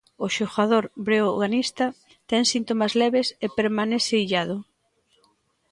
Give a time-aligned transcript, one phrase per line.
[0.25, 1.85] O xogador breoganista
[2.29, 4.57] ten síntomas leves e permanece illado.